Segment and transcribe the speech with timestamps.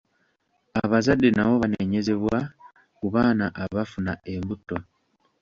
[0.81, 2.37] Abazadde nabo banenyezebwa
[2.97, 4.77] ku baana abafuna embuto.